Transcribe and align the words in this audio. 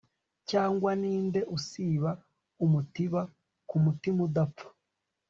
Cyangwa 0.49 0.89
ninde 1.01 1.41
usiba 1.57 2.09
umutiba 2.63 3.21
kumitima 3.69 4.19
idapfa 4.27 4.67